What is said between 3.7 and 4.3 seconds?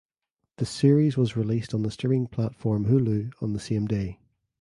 day.